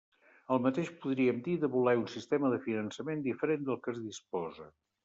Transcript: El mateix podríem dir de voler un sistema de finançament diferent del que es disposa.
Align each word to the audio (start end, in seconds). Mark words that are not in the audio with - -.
El 0.53 0.61
mateix 0.67 0.89
podríem 1.03 1.43
dir 1.49 1.55
de 1.65 1.69
voler 1.75 1.95
un 2.01 2.09
sistema 2.15 2.53
de 2.55 2.61
finançament 2.67 3.25
diferent 3.31 3.71
del 3.71 3.81
que 3.87 3.97
es 3.97 4.07
disposa. 4.11 4.73